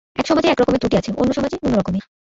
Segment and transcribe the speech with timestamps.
[0.15, 2.03] এক সমাজে এক রকমের ত্রুটি আছে, অন্য সমাজে অন্য রকমের।